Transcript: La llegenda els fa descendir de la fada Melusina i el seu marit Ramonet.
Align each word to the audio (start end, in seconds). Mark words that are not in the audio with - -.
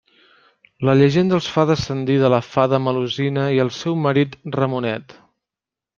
La 0.87 0.95
llegenda 1.01 1.35
els 1.39 1.49
fa 1.57 1.65
descendir 1.71 2.17
de 2.23 2.33
la 2.35 2.41
fada 2.53 2.79
Melusina 2.87 3.47
i 3.59 3.61
el 3.65 3.73
seu 3.81 4.03
marit 4.07 4.37
Ramonet. 4.57 5.17